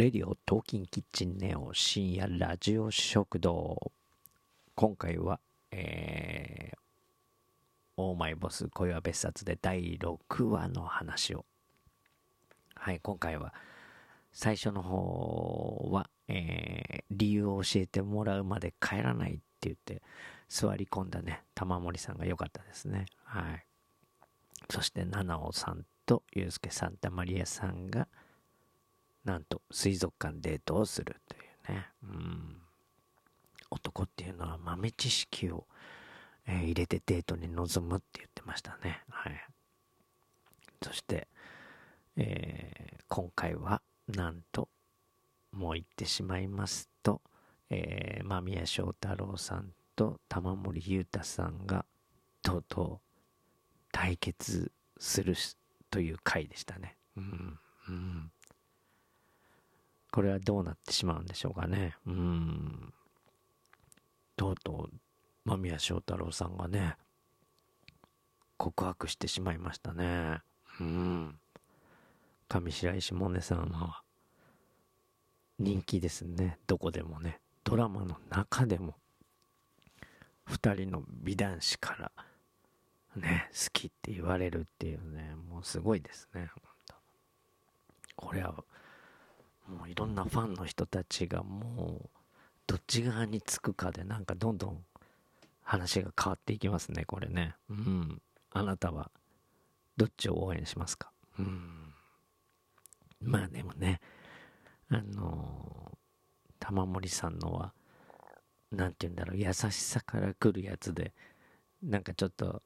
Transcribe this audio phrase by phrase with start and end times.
[0.00, 3.92] レディオトーキンキッチンネオ深夜ラジオ食堂。
[4.74, 5.40] 今回は
[5.72, 6.78] えー、
[7.98, 11.44] オーマイボス恋は別冊で第6話の話を。
[12.74, 13.52] はい今回は
[14.32, 20.00] 最初の方は、えー、理由を教えてもらうまで帰らないって言って
[20.48, 23.04] 座り込んだね玉森さんが良かったですね。
[23.22, 23.66] はい。
[24.70, 28.08] そして七尾さんとユうスケ・サンタマリアさんが
[29.24, 31.38] なんと水族館デートをするとい
[31.72, 32.56] うね、うん、
[33.70, 35.66] 男っていうのは豆知識を、
[36.46, 39.02] えー、入れてデートに臨むって言ってましたね。
[39.10, 39.32] はい。
[40.82, 41.28] そして、
[42.16, 44.68] えー、今回はなんと
[45.52, 47.20] もう言ってしまいますと、
[47.68, 51.84] えー、間宮祥太朗さんと玉森裕太さんが
[52.42, 53.08] とうとう
[53.92, 55.34] 対決する
[55.90, 56.96] という回でしたね。
[57.16, 58.32] うん、うん
[60.10, 61.96] これはどうなってしまうんでしょうかね。
[62.06, 62.92] うん。
[64.36, 66.96] とうとう、間宮祥太朗さんがね、
[68.56, 70.40] 告白してしまいましたね。
[70.80, 71.38] うん。
[72.48, 74.02] 上白石萌音さんは、
[75.58, 76.58] 人気ですね。
[76.66, 77.40] どこでもね。
[77.64, 78.96] ドラマの中でも、
[80.44, 82.12] 二人の美男子から、
[83.16, 86.50] ね、好きって言われるっていうね、もうすごいですね。
[88.16, 88.64] これは、
[89.70, 92.08] もういろんなファンの人たちがもう
[92.66, 94.84] どっち側につくかでなんかどんどん
[95.62, 97.54] 話が変わっていきますねこれね。
[97.68, 98.20] うん。
[98.52, 99.10] あなたは
[99.96, 101.12] どっちを応援しますか？
[101.38, 101.94] うん。
[103.22, 104.00] まあでもね
[104.90, 105.96] あの
[106.58, 107.72] 玉森さんのは
[108.72, 111.12] 何て言うんだろう優しさから来るやつで
[111.82, 112.62] なんかちょっと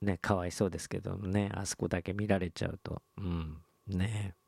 [0.00, 3.02] ねかわいそうですけどねあそこだけ見られちゃうと。
[3.18, 3.58] うん。
[3.86, 4.34] ね。
[4.34, 4.43] え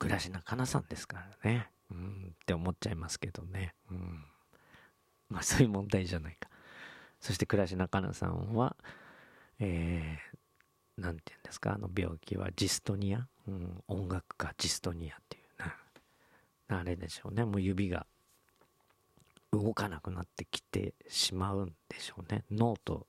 [0.00, 1.70] 倉科かなさんですからね。
[1.90, 3.74] うん、って思っちゃいますけどね。
[3.90, 4.24] うん。
[5.28, 6.48] まあそういう問題じゃないか。
[7.20, 8.76] そして倉科かなさんは、
[9.58, 15.62] えー、なんて言うんですか、あの病気はジストニア、うん、音楽家ジストニアっていう
[16.72, 17.44] な、あれでしょうね。
[17.44, 18.06] もう指が
[19.52, 22.44] 動かなくなってきてしまうんでしょうね。
[22.50, 23.06] 脳と、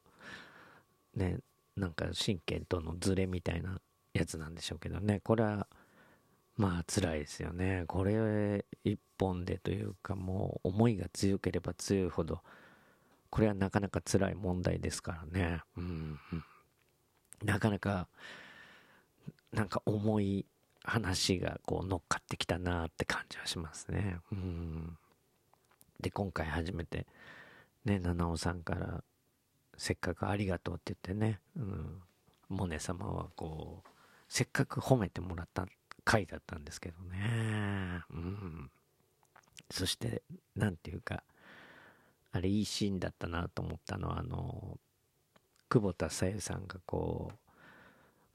[1.16, 1.37] ね、
[1.77, 3.79] なんか神経とのズレみたいな
[4.13, 5.21] やつなんでしょうけどね。
[5.23, 5.67] これは、
[6.61, 7.85] まあ辛いですよね。
[7.88, 12.41] これ一本でというかもう思いが強ければ強いほど、
[13.31, 15.61] これはなかなか辛い問題ですからね。
[15.75, 16.19] うん、
[17.44, 18.07] なかなか、
[19.51, 20.45] なんか重い
[20.83, 24.17] 話がこう乗っかってきたなって感じはしますね。
[24.31, 24.97] うん。
[25.99, 27.07] で、今回初めて、
[27.85, 29.03] ね、七尾さんから、
[29.78, 32.01] せっかくありがとうって言ってね、うん、
[32.49, 33.89] モネ様はこう、
[34.28, 35.66] せっかく褒めてもらった
[36.11, 38.01] 回だったんですけどね。
[38.11, 38.72] うん。
[39.69, 40.23] そして、
[40.55, 41.23] なんていうか、
[42.33, 44.77] あれいいシーンだったなと思ったのは、あの、
[45.69, 47.31] 久保田さゆさんがこ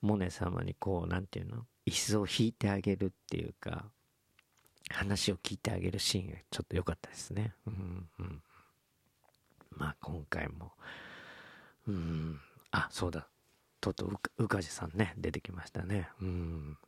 [0.03, 1.67] う、モネ様にこう、なんていうの？
[1.87, 3.85] 椅子を引いてあげるっていうか、
[4.91, 7.55] 話を聞いてあげるシーンがちょっと良かったですね。
[7.67, 8.43] うんうん。
[9.71, 10.73] まあ今回も、
[11.87, 13.29] うん、あ、そうだ。
[13.81, 16.09] とうとう、うかじさんね、出てきましたね。
[16.21, 16.79] うん。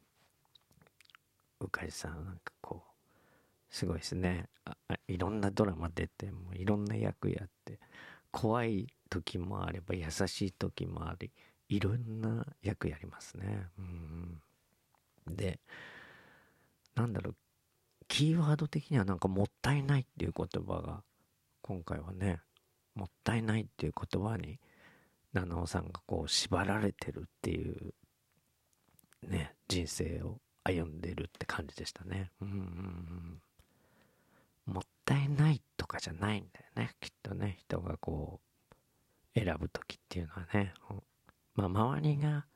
[1.60, 2.88] うかじさんなんかこう
[3.70, 4.48] すごいですね。
[5.06, 7.78] いろんなドラマ出てもいろんな役やって
[8.30, 11.30] 怖い時もあれば優しい時もあり
[11.68, 13.66] いろんな役やりますね。
[13.78, 14.42] うん。
[15.26, 15.60] で
[16.94, 17.36] なんだろう
[18.08, 21.02] キーワード的にはなんかもったいないっていう言葉が
[21.62, 22.40] 今回はね
[22.94, 24.58] もったいないっていう言葉に
[25.32, 27.94] 七尾さんがこう縛られてるっていう
[29.22, 30.38] ね人生を
[30.68, 32.30] 歩んでるって感じでしたね。
[32.42, 33.40] うんうん
[34.66, 38.40] うん、もったいないとかじゃないんだよね、きっとね、人がこ
[39.34, 40.74] う、選ぶ時っていうのはね。
[41.54, 42.46] まあ、周りが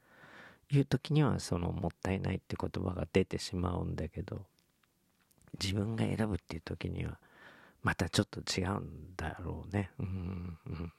[0.71, 4.47] 言う時には、その、もったいないって言葉が出てしまうんだけど、
[5.61, 7.19] 自分が選ぶっていう時には、
[7.83, 9.91] またちょっと違うんだろうね。
[9.99, 10.93] うんうん。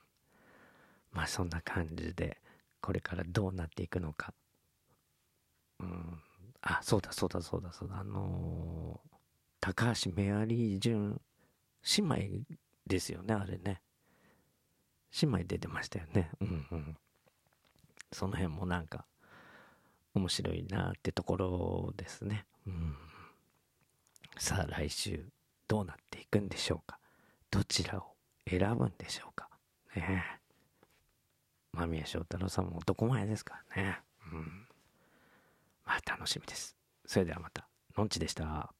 [1.12, 2.42] まあ、そんな感じで、
[2.81, 4.33] これからどうなっていくのか。
[5.80, 6.21] うん
[6.63, 8.00] あ、そうだそうだそうだそうだ。
[8.00, 9.18] あのー、
[9.60, 11.21] 高橋メアリー純
[11.98, 12.45] 姉妹
[12.88, 13.81] ですよね、あれね。
[15.21, 16.31] 姉妹出てましたよね。
[16.39, 16.98] うんうん。
[18.12, 19.06] その辺もなんか、
[20.13, 22.45] 面白いなってところですね。
[22.66, 22.95] うん。
[24.38, 25.25] さあ来週
[25.68, 27.00] どうなっていくんでしょうか。
[27.51, 28.16] どちらを
[28.50, 29.50] 選ぶんでしょうか。
[29.95, 31.77] ねえ。
[31.77, 34.00] 間宮祥太朗さんも男前ですからね。
[34.31, 34.68] うん。
[35.85, 36.75] まあ楽しみです。
[37.06, 37.69] それではまた。
[37.97, 38.74] のんちでした。